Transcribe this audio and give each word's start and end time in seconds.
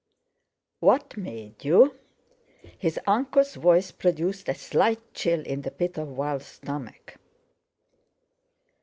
"What 0.79 1.15
made 1.15 1.63
you?" 1.63 1.95
His 2.79 2.99
uncle's 3.05 3.53
voice 3.53 3.91
produced 3.91 4.49
a 4.49 4.55
slight 4.55 5.13
chill 5.13 5.41
in 5.41 5.61
the 5.61 5.69
pit 5.69 5.95
of 5.99 6.15
Val's 6.15 6.47
stomach. 6.47 7.17